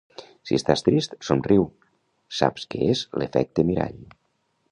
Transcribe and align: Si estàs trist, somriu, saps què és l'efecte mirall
Si 0.51 0.55
estàs 0.59 0.81
trist, 0.87 1.13
somriu, 1.27 1.67
saps 2.39 2.67
què 2.75 2.81
és 2.95 3.05
l'efecte 3.23 3.67
mirall 3.71 4.03